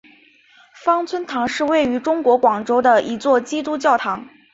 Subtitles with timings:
[0.83, 4.27] 芳村堂是位于中国广州的一座基督教堂。